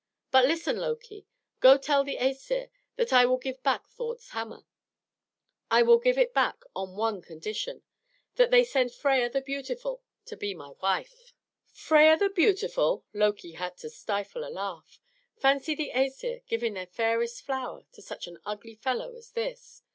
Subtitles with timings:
[0.31, 1.27] But listen, Loki.
[1.59, 4.65] Go tell the Æsir that I will give back Thor's hammer.
[5.69, 7.83] I will give it back upon one condition
[8.33, 11.35] that they send Freia the beautiful to be my wife."
[11.71, 14.99] "Freia the beautiful!" Loki had to stifle a laugh.
[15.37, 19.83] Fancy the Æsir giving their fairest flower to such an ugly fellow as this!